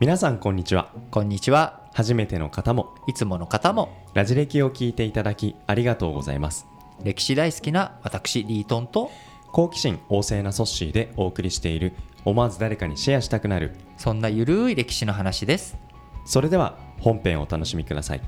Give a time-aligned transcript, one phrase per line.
[0.00, 1.84] 皆さんこんにちはこんにちは。
[1.92, 6.66] 初めての方もいつもの方もラジ歴を聞いていただきありがとうございます
[7.04, 9.12] 歴史大好きな私リートンと
[9.52, 11.92] 好奇心旺盛なソッシーでお送りしている
[12.24, 15.76] 思わず誰かにシェアしたくなるそんなゆるい歴史の話です。
[16.26, 18.22] それでは本編をお楽しみください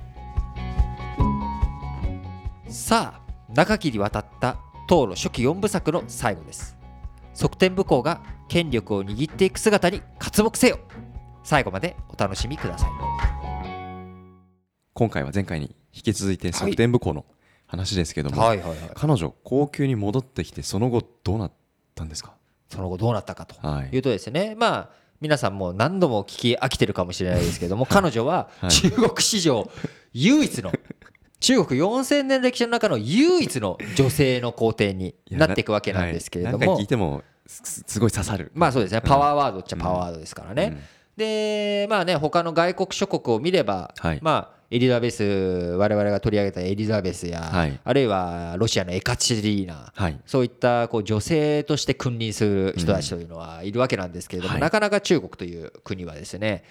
[2.68, 6.76] さあ長きにわたった唐の初期4部作の最後です。
[7.34, 10.78] 側天武功が権力を握っていく姿に活目せよ
[11.46, 12.90] 最後までお楽しみください。
[14.94, 17.24] 今回は前回に引き続いて側転武功の
[17.68, 18.78] 話ですけども、はいはいはい。
[18.96, 21.52] 彼女高級に戻ってきてその後どうなっ
[21.94, 22.34] たんですか？
[22.68, 23.90] その後どうなったかとはい。
[23.94, 28.70] いうとですね、まあ皆さんも何度も聞き飽きてるかもしれないですけども、彼女ははい。
[28.72, 29.70] 中国史上
[30.14, 30.72] 唯一の
[31.38, 36.76] 中国4000年歴史の中の唯一の女性の皇帝になっていくわけなんですけれども。
[36.80, 38.50] 聞い、てもすすごい刺さる。
[38.52, 40.95] まあそうですね、パワーワードっちゃパワーワードですからね。
[41.16, 44.18] うんで、まあね、他の外国諸国を見れば、はい。
[44.22, 47.80] まあ、エリザベス、我々が取り上げたエリザベスや、はい。
[47.82, 50.20] あるいはロシアのエカチェリーナ、はい。
[50.26, 54.60] そういったこう女性として君臨する人たちというのはいるわけなんですけれども、はい。
[54.60, 56.64] なかなか中国という国はですね、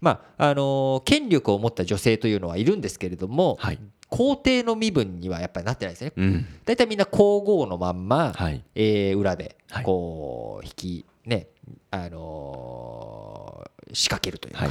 [0.00, 3.78] まああの権力を持った女性というのはいるんですけれども、はい。
[4.10, 6.12] 皇帝の身分にはやっぱりなってないですね。
[6.16, 6.46] うん。
[6.64, 8.62] 大体みんな皇后のまんま、はい。
[8.74, 9.84] えー裏ではい。
[9.84, 11.48] こう引きね
[11.90, 13.27] あのー
[13.94, 14.70] 仕掛けるというか、は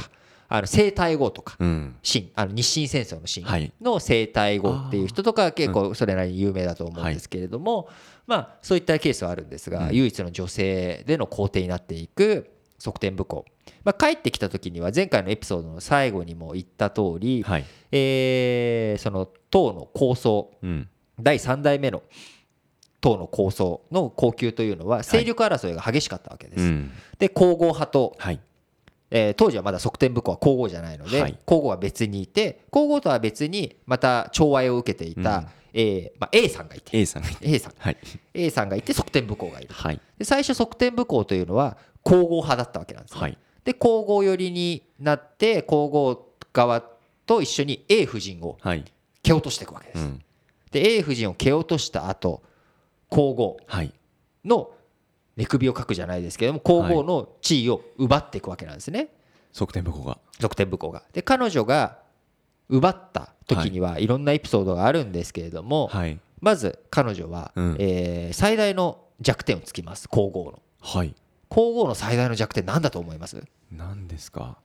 [0.50, 1.96] あの生体後とかうん。
[2.02, 3.72] 秦あの日清戦争の秦はい。
[3.80, 7.88] の生体後っていう人とかは結構それなりに有名だと思うんですけれども、
[8.26, 9.94] まあそういったケースはあるんですが、うん。
[9.94, 13.44] 唯一の女性での皇帝になっていく側転武功、
[13.84, 17.64] まあ、帰ってきた時には前回のエピソードの最後にも言った通り、はい。
[17.92, 20.88] えーその唐の構想うん。
[21.20, 22.02] 第3代目の
[23.00, 26.62] 唐の構想の皇宮というのは勢力争いが激しかったわけです。
[26.62, 26.90] うん。
[27.18, 28.40] で皇后派と、はい
[29.10, 31.38] えー当時はまだ側転武功は皇后じゃないので、はい。
[31.44, 35.46] 皇后は別にいて皇后とは別にまた寵愛を受けていた、うん。
[35.72, 37.48] えーまあ、A さんがいて A さんがいて。
[37.48, 37.72] A さん。
[37.78, 37.96] はい。
[38.34, 40.00] A さんがいて側転武功がいるはい。
[40.18, 43.38] で最初側転武功というのは皇后派だったわけなんですね、はい。
[43.64, 46.82] で皇后寄りになって皇后側
[47.26, 48.84] と一緒に A 夫人をはい。
[49.22, 50.22] 蹴落としていくわけです、うん。
[50.70, 52.42] で A 夫人を蹴落とした後
[53.08, 53.92] 皇后はい。
[54.44, 54.70] の
[55.38, 59.08] 寝首をかくじゃないですけども皇后の地位を奪っていくわけなんですね。
[59.52, 60.18] 側転武功が。
[60.40, 61.04] 側転武功が。
[61.12, 61.98] で彼女が
[62.68, 66.18] 奪った時にはいろんなエピソードがあるんですけれども、はい。
[66.40, 67.76] まず彼女は、うん。
[67.78, 70.60] えー最大の弱点をつきます皇后の。
[70.80, 71.14] はい。
[71.48, 73.42] 皇后の最大の弱点何だと思います？
[73.72, 74.58] 何ですか？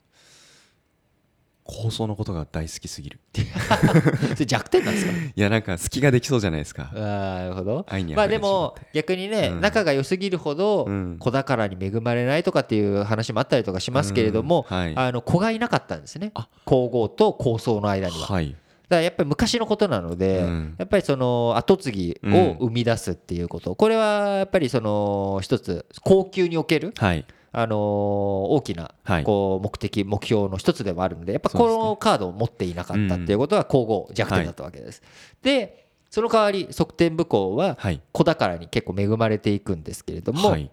[1.65, 3.19] 構想のことが大好きすぎる。
[4.33, 5.11] それ弱点なんですか？
[5.35, 6.89] いやなんか隙ができそうじゃないですか。
[6.93, 6.99] あー
[7.43, 7.85] なるほど。
[8.15, 9.61] まあでもて逆にね、うん。
[9.61, 11.17] 仲が良すぎるほどうん。
[11.19, 14.77] 子宝に恵まれないとかっていう話もあったりとかしますけれども、うん。
[14.77, 14.93] はい。
[14.95, 16.31] あの子がいなかったんですね。
[16.35, 16.47] あ。
[16.65, 18.41] 皇后と皇宗の間には。
[18.89, 20.75] だやっぱり昔のことなので、うん。
[20.77, 27.25] やっぱりその後継ぎを生み出すっていうこと、これはやっぱりその一つ高級における、はい
[27.55, 29.23] あのー大きなはい。
[29.23, 35.01] こう目的目標の一つでもあるのでやっぱこのカードを持っていなかったっていうことが皇后弱点だったわけです。
[35.43, 38.01] でその代わり側転武功ははい。
[38.11, 40.69] 子宝に結構恵まれていくんですけれども、はい。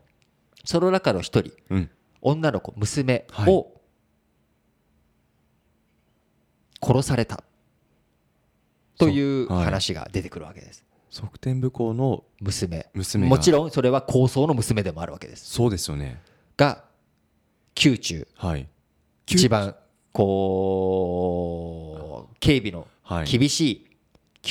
[0.65, 1.91] その中の一人うん。
[2.23, 3.53] 女の子娘はい。
[3.53, 3.73] を
[6.83, 7.45] 殺された。
[8.99, 10.85] という話が出てくるわけです。
[11.11, 12.89] 側転武功の娘。
[12.95, 13.31] 娘が。
[13.31, 15.51] もちろんそれは高僧の娘でもあるわけです。
[15.51, 16.21] そうですよね
[16.61, 16.85] が
[17.83, 18.29] 宮中。
[18.37, 18.69] はい。
[19.27, 19.75] 一番
[20.13, 21.49] こ
[22.31, 23.27] う警備のはい。
[23.27, 23.89] 厳しい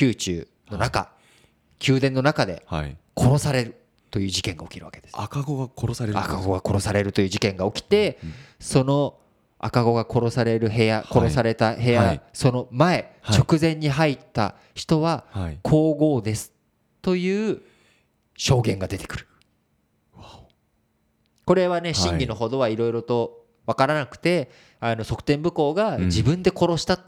[0.02, 1.12] 宮中の中。
[1.88, 2.98] 宮殿の中ではい。
[3.16, 3.76] 殺される
[4.10, 5.14] という事件が起きるわけです。
[5.16, 6.18] 赤子が殺される。
[6.18, 8.18] 赤子が殺されるという事件が起きて
[8.60, 9.20] その
[9.60, 11.06] 赤子が殺される部屋はい。
[11.12, 12.22] 殺された部屋はい。
[12.34, 13.38] その前はい。
[13.38, 15.60] 直前に入った人ははい。
[15.62, 16.54] 皇后です
[17.04, 17.62] という
[18.36, 19.28] 証言が出てくる
[21.50, 26.06] これはね真偽のほどはいろいろと分からなくてあの側転武功がうん。
[26.06, 27.00] 自分で殺したっ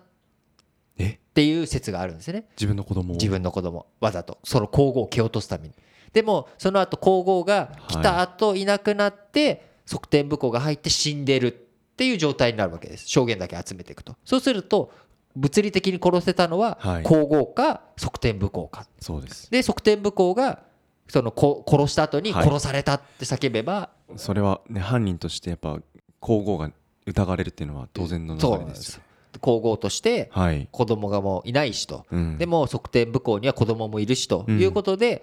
[0.97, 1.19] え？
[1.35, 2.47] ていう説があるんですね。
[2.57, 3.17] 自分の子供を？
[3.17, 3.85] 自分の子供。
[3.99, 4.39] わざと。
[4.43, 5.75] その皇后を蹴落とすために。
[6.11, 11.51] でもその後皇后が来た後いなくなって側転武功が入って死んでるっ
[11.95, 13.07] ていう状態になるわけです。
[13.07, 14.15] 証言だけ集めていくと。
[14.25, 14.91] そうすると
[15.35, 17.03] 物理的に殺せたのははい。
[17.03, 18.87] 皇后か側転武功か。
[18.99, 19.51] そうです。
[19.51, 20.63] で側転武功が
[21.11, 22.45] そのこ殺した後にはい。
[22.45, 25.77] 殺されたって叫べば、それはね犯人としてやっぱ
[26.21, 26.71] 皇后が
[27.05, 29.01] 疑われるっていうのは当然の流れですよ
[29.33, 29.39] す。
[29.41, 30.69] 皇后としてはい。
[30.71, 32.37] 子供がもういないしと、うん。
[32.37, 34.61] でも側転武功には子供もいるしとうん。
[34.61, 35.21] いうことで、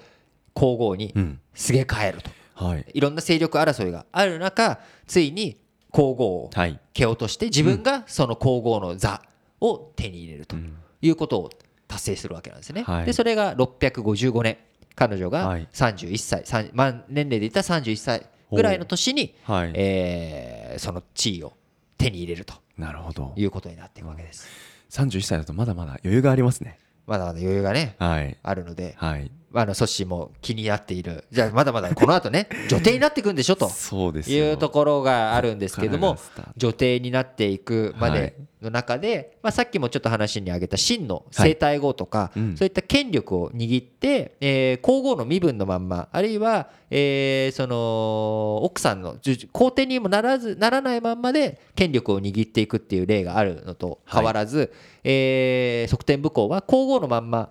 [0.52, 1.40] 皇后にうん。
[1.55, 2.31] すげ替えると。
[2.52, 2.85] はい。
[2.93, 5.56] いろんな勢力争いがある中ついに
[5.90, 6.79] 皇后をはい。
[6.93, 9.23] 蹴落として自分がその皇后の座
[9.62, 10.55] を手に入れると
[11.00, 11.50] いうことを
[11.87, 12.82] 達成するわけなんですね。
[12.82, 13.06] はい。
[13.06, 14.58] でそれが655年
[14.99, 15.69] 彼女がはい。
[15.73, 19.73] 31歳、さん満年齢で言ったら31歳ぐらいの年に、はい。
[19.75, 21.55] えーその地位を
[21.97, 22.55] 手に入れると。
[22.77, 23.33] なるほど。
[23.37, 24.47] いうことになっていくわけです。
[24.91, 26.79] 31歳だとまだまだ余裕がありますね。
[27.06, 28.37] まだまだ余裕がねはい。
[28.43, 31.25] あるので、はいあのソッシーも気になっている。
[31.31, 33.69] じゃあまだまだこの後ね 女帝になっていくんでしょと。
[33.69, 34.45] そうですよ。
[34.45, 36.19] いうところがあるんですけども
[36.56, 42.56] 女帝になっていくまでの中で、まあ、さっきもちょっと話に挙げた真の生体後とか、うん。
[42.56, 49.17] そういった権力を握って、えー皇后の身分のまんまあるいは、えーその奥さんの
[49.53, 54.73] 皇帝にもならずならないまんまで権力を握っていくっていう例があるのと変わらず、
[55.05, 57.50] えー側天武功は皇后のまんま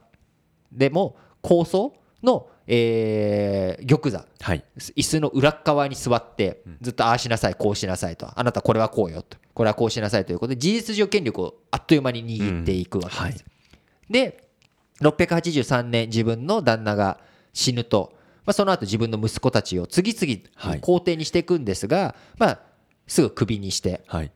[0.71, 1.15] でも
[1.47, 4.25] 高層の、えー玉座。
[4.41, 4.63] はい。
[4.97, 8.27] 椅子の裏っ側に座ってずっとああしなさいこうしなさいと。
[8.37, 9.37] あなたこれはこうよと。
[9.53, 13.45] これはこうしなさいということで事実上権力をあっという間に握っていくわけです。
[14.09, 14.49] で
[15.01, 17.19] 683年自分の旦那が
[17.53, 18.11] 死ぬと、
[18.45, 20.13] まあ、その後自分の息子たちを次
[20.55, 20.73] はい。
[20.73, 22.59] 々皇帝にしていくんですが、まあ、
[23.07, 24.31] すぐクビにして、はい。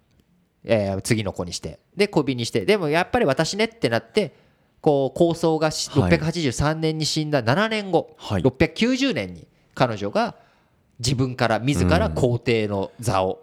[0.64, 4.36] えー次の子にしてでクビにしてでもやっぱり私ねってなって
[4.82, 6.12] こう構想がしはい。
[6.12, 8.42] 683年に死んだ7年後、はい。
[8.42, 10.36] 690年に彼女が
[11.00, 13.40] 自分から自ら皇帝の座を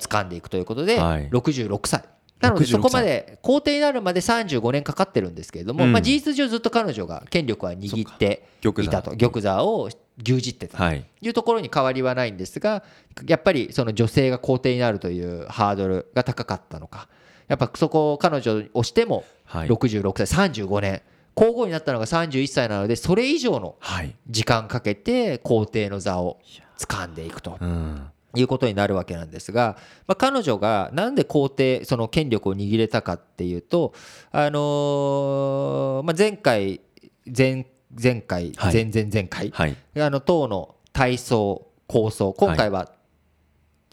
[0.00, 1.28] 掴んでいくということで、はい。
[1.30, 2.04] 66歳。
[2.40, 5.92] なので66そこまで皇帝になるまで35年かかってるんですけれども、うん。
[5.92, 9.16] まあ、事実上ずっと彼女が権力は握っていたと。
[9.16, 9.88] 玉座を
[10.22, 11.04] 牛耳ってたとはい。
[11.20, 12.84] いうところに変わりはないんですが
[13.26, 17.08] やっぱりその女性が皇帝になるというハードルが高かったのか。
[17.46, 19.68] やっぱそこを彼女をしてもはい。
[19.68, 21.02] 66歳35年。
[21.34, 24.14] 皇后になったのが31歳なのでそれ以上のはい。
[24.28, 26.38] 時間かけて皇帝の座を
[26.78, 28.08] 掴んでいくとうん。
[28.36, 29.76] いうことになるわけなんですが、
[30.08, 33.94] まあ、彼女がなんで皇帝その権力を握れたかっていうと、
[34.32, 36.80] あのーまあ、前回
[37.26, 37.66] 前
[38.00, 38.74] 前回はい。
[38.74, 39.76] 前々前回、はい。
[40.00, 42.90] あの唐の体操構想今回は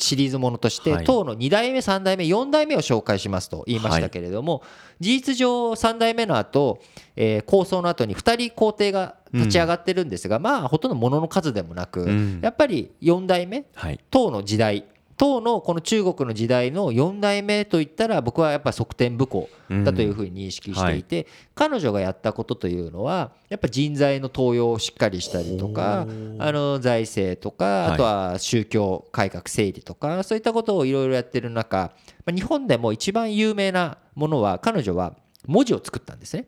[0.01, 1.05] シリーズものとして、はい。
[1.05, 4.63] 唐の2代目3代目4代目を紹介しますと言いましたけれども、
[4.99, 6.79] 事実上3代目の後、
[7.15, 12.39] えー構想の後に2人皇帝が立ち上がってるんですが、まあほとんどものの数でもなく、うん。
[12.41, 13.99] やっぱり4代目はい。
[14.09, 14.85] 唐の時代
[15.21, 19.49] 唐のこの中国の時代の4代目といったら僕はやっぱ側天武功
[19.85, 26.07] だというふうに認識していて、彼女がやったことというのはやっぱ人材の登用をしっかりしたりとか
[26.39, 27.91] あの財政とかはい。
[27.93, 31.91] あとは宗教改革整理とかそういったことをいろいろやってる中
[32.25, 35.13] まあ日本でも一番有名なものは彼女は
[35.45, 36.47] 文字を作ったんですね。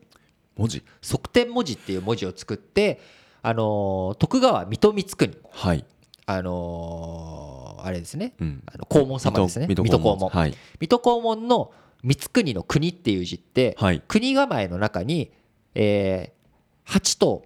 [0.56, 0.82] 文字？
[1.00, 3.00] 側天文字っていう文字を作って
[3.40, 5.84] あの徳川水戸光圀はい。
[6.26, 8.62] あのーあれですね、うん。
[8.66, 9.66] あの黄門様ですね。
[9.68, 10.18] 水戸黄門。
[10.30, 10.54] はい。
[10.80, 11.72] 水戸黄門の
[12.02, 14.02] 光国の国っていう字って、はい。
[14.06, 15.32] 国構えの中に、
[15.74, 17.44] えー、八と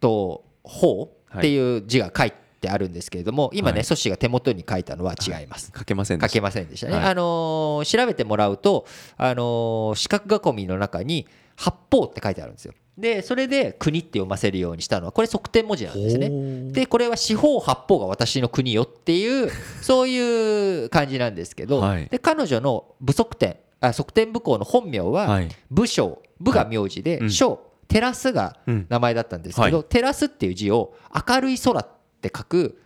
[0.00, 3.84] と法っていう字が書いてあるんですけれども、今ね、はい。
[3.84, 5.72] ソッシーが手元に書いたのは違います。
[5.76, 6.28] 書けませんでした。
[6.28, 6.94] 書けませんでしたね。
[6.94, 7.04] はい。
[7.06, 8.86] あのー調べてもらうと、
[9.16, 11.26] あのー四角囲みの中に
[11.56, 12.74] 八方って書いてあるんですよ。
[13.00, 16.30] で、それで国って読ませるようにしたのは、これ側天文字なんですね。
[16.72, 19.50] でこれは四方八方が私の国よっていう
[19.82, 22.06] そういう感じなんですけど、はい。
[22.08, 25.48] で彼女の武側天あ側天武功の本名ははい。
[25.70, 27.30] 武将武が名字でうん。
[27.30, 28.86] 将照らすがうん。
[28.88, 30.94] 名前だったんですけど、は照らすっていう字を
[31.28, 31.88] 明るい空っ
[32.20, 32.78] て書く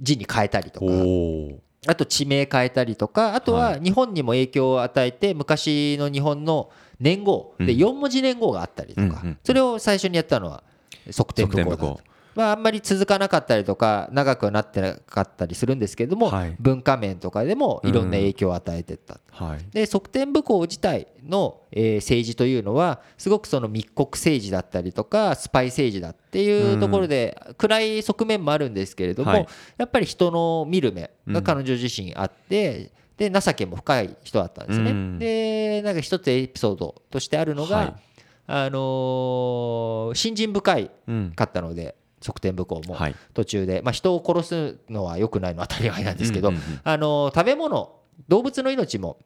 [0.00, 0.86] 字に変えたりとか
[1.86, 7.68] あと地名変えたりとかあとはは日本にも影響を与えて昔の日本の年号でうん。
[7.70, 10.62] 4文字年号があったりとか、それを最初にやったのは
[11.10, 11.96] 側天武功だ。
[12.34, 16.56] まあ、あんまり続かなかったりとか長くはなってなかったりするんですけれども、はい。
[16.58, 19.58] 文化面とかでもいろんな影響を与えていった、はい。
[19.72, 29.46] で側天武功自体の、えー政治というのはすごくその密告政治だったりとかスパイ政治だっていうところで暗い側面もあるんですけれども、はい。
[29.76, 34.90] やっぱり人の見る目が彼女自身あって、で情けも深い人だったんですね。
[34.90, 35.18] うん。
[35.18, 37.94] でなんか一つエピソードとしてあるのが、はい。
[38.46, 41.32] あのー信心深いうん。
[41.34, 43.14] かったので側天武功もはい。
[43.34, 46.52] 途中で、まあ、人を殺すのは良くないのは当たり前なんですけど、
[46.82, 47.96] あの食べ物
[48.28, 49.18] 動物の命も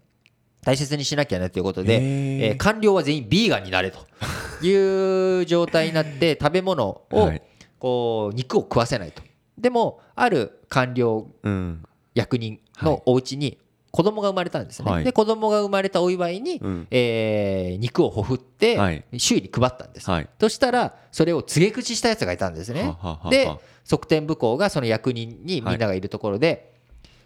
[0.63, 3.99] 大切にしなきゃねということで、えー官僚は全員ビーガンになれと。
[4.61, 7.43] いう状態になって食べ物をはい。
[7.79, 9.23] こう肉を食わせないと。
[9.57, 11.85] でもある官僚うん。
[12.15, 13.59] 役人のお家に
[13.91, 15.05] 子供が生まれたんですね、はい。
[15.05, 16.87] で子供が生まれたお祝いに、うん。
[16.91, 19.05] えー肉をほふってはい。
[19.17, 20.29] 周囲に配ったんです、はい。
[20.41, 22.83] そしたらそれを告げ口したやつがいたんですね。
[22.83, 23.31] はははは。
[23.31, 23.51] で
[23.85, 26.75] 側天武功がその役人にみんながいるところで、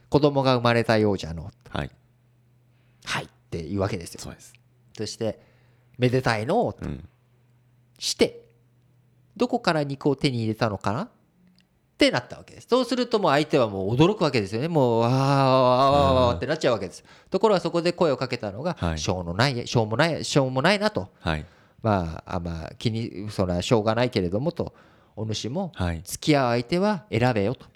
[0.08, 1.50] 子供が生まれたようじゃの。
[1.70, 1.90] はい。
[3.04, 4.20] はいっていうわけですよ。
[4.20, 4.52] そうです。
[4.96, 5.40] そして
[5.98, 7.08] めでたいのをうん。
[7.98, 8.42] して
[9.36, 11.08] どこから肉を手に入れたのかな
[12.02, 12.66] ってなったわけです。
[12.68, 14.66] そうするともう相手はもう驚くわけですよね。
[14.66, 17.04] もうわーわーわーってなっちゃうわけです。
[17.30, 18.98] ところがそこで声をかけたのが、はい。
[18.98, 21.08] しょうのないしょうもないしょうもないなと。
[21.20, 21.46] はい。
[21.80, 24.74] まああまあ気にそれはしょうがないけれどもと
[25.14, 26.00] お主もはい。
[26.04, 27.66] 付き合う相手は選べよと、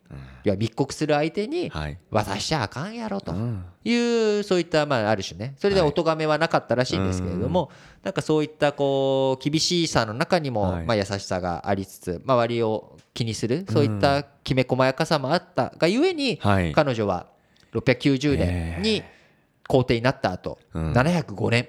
[0.45, 1.99] いや密告する相手にはい。
[2.11, 3.33] 渡しちゃあかんやろと。
[3.33, 3.65] うん。
[3.85, 3.95] い
[4.41, 5.55] うそういったまあある種ね。
[5.59, 7.71] それでお咎めはなかったらしいんですけれども
[8.03, 10.85] なんかそういったこう厳しさの中にもはい。
[10.85, 16.73] まあ優しさがありつつ周りを気にするそういったきめ細やかさもあったがゆえにはい。
[16.73, 17.27] 彼女は
[17.73, 19.03] 690年に
[19.69, 20.93] 皇帝になった後うん。
[20.93, 21.69] 705年。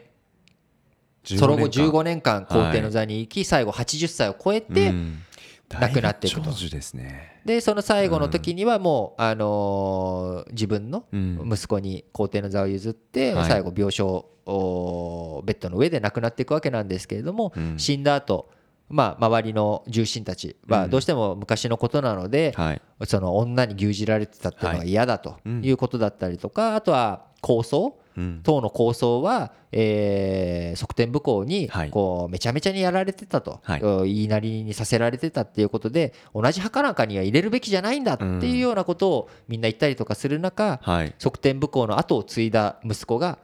[1.23, 5.23] 15その後年間15年間皇帝の座に行き最後80歳を超えてうん
[5.69, 6.51] 亡くなっていくと。
[6.51, 7.41] ですね。
[7.45, 11.49] でその最後の時にはもう、あのー自分のうん。
[11.51, 13.45] 息子に皇帝の座を譲って、はい。
[13.47, 17.77] 最後病床おベッドの上で亡くなっていくわけなんですけれども、うん。
[17.77, 18.49] 死んだ後
[18.89, 22.81] まあ周りの重臣たちはどうしても昔のことなので、はい。
[23.05, 27.97] その女に牛耳られてたっていうのが嫌だとうんいうことだったりとか、あとは構想？
[28.17, 28.41] うん。
[28.43, 31.89] 党の構想は、えー側転武功にはい。
[31.89, 33.81] こうめちゃめちゃにやられてたと、はい。
[34.13, 41.15] 言いなりにさせられてたっていうことで同じ墓なんかには入れるべきじゃないんだっていうようなことをみんな言ったりとかする中、はい。
[41.19, 43.37] 側転武功の後を継いだ息子が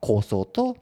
[0.00, 0.76] 構想と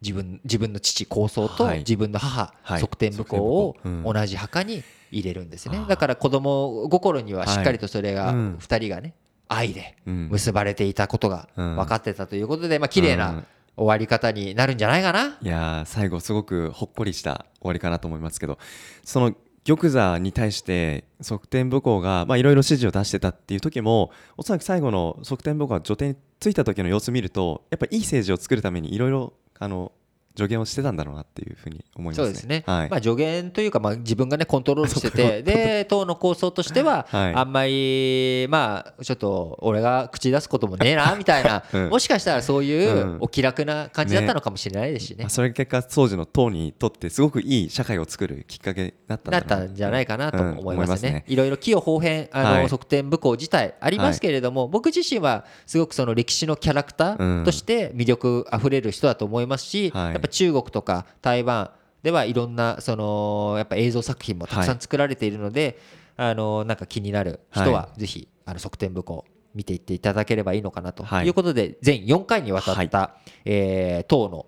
[0.00, 1.78] 自分自分の父構想とはい。
[1.78, 2.80] 自分の母はい。
[2.80, 5.84] 側転武功を同じ墓に入れるんですね。
[5.88, 8.56] だから子供心にはしっかりとそれがはいうん。
[8.60, 9.14] 2人がね
[9.48, 10.28] 愛でうん。
[10.30, 11.76] 結ばれていたことがうん。
[11.76, 13.46] 分かってたということでまあ綺麗うなん。
[13.76, 15.38] 終わり方になるんじゃないかな？
[15.40, 18.58] いやー最後すごくほっこりした終わりかなと思いますけど
[19.04, 29.92] その玉座に対して側転武功がまあいろいろ指示を出してたっていう時もおそらく最後の側転武功が助手についた時の様子見るとやっぱいい政治を作るためにいろいろあの
[30.38, 32.24] 助言をしてたんだろうなっていうふうに思いますね。
[32.26, 32.90] そうですね、はい。
[32.90, 37.34] まあ、助言というか、まあ、自分がねコントロールしてて で党の構想としては、 はい。
[37.34, 41.88] あんまりまあちょっと俺が口出すこともねえな みたいな、うん。
[41.88, 43.18] もしかしたらそういううん。
[43.20, 45.24] お気楽な感じだったのかもしれないですしね。
[45.24, 51.24] まあ、それが結果当時の党にとってすごくいい社会を作るきっかけだったんだったんじゃないかなと思いますね。
[51.26, 52.68] うんいろいろ器用方変あの、はい。
[52.68, 60.12] 側転武功自体ありますけれども、僕自身はすごくその歴史のキャラクターとして魅力あふれる人だと思いますし、はい。
[60.12, 61.70] やっぱ中国とか台湾
[62.02, 65.78] ではいろんなそのやっぱ映像作品もたくさん作られているので、
[66.16, 71.26] あのなんか気になる人はぜひあの側転武功見ていっていただければいいのかなとはい。
[71.26, 74.46] いうことで、全4回にわたった、えー党の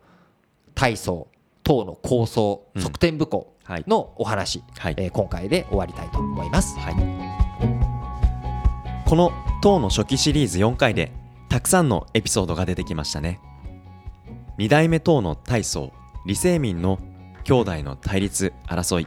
[0.74, 1.28] 体操
[1.62, 4.94] 党の構想うん側転武功はいのお話、はい。
[4.98, 6.76] えー今回で終わりたいと思います。
[9.06, 11.12] この党の初期シリーズ4回で
[11.48, 13.40] たくさんのエピソードが出てきましたね
[14.60, 15.90] 2代目党の大宗
[16.24, 16.98] 李世民の
[17.44, 19.06] 兄弟の対立争い。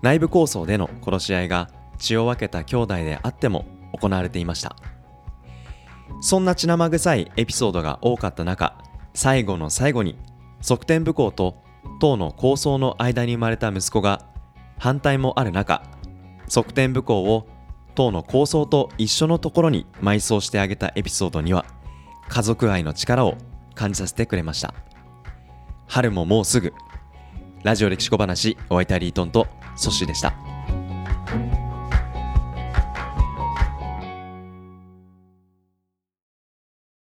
[0.00, 4.74] 内部抗争での殺し合いが血を分けた兄弟であっても行われていました。
[6.22, 8.78] そんな血生臭いエピソードが多かった中
[9.12, 10.16] 最後の最後に
[10.62, 11.62] 側転武功と
[12.00, 14.24] 党の構想の間に生まれた息子が
[14.78, 15.82] 反対もある中
[16.48, 17.46] 側転武功を
[17.94, 21.66] 党の構想と一緒のところに埋葬してあげたエピソードには
[22.30, 23.36] 家族愛の力を
[23.76, 24.74] 感じさせてくれました。
[25.86, 26.72] 春ももうすぐ。
[27.62, 30.45] ラジオ歴史小話お相手はリートンとソッシーでした。